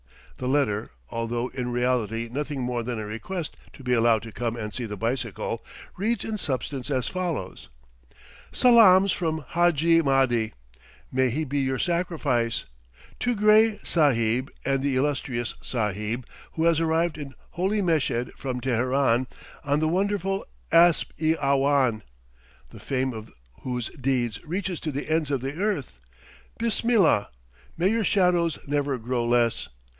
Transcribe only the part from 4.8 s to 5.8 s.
the bicycle,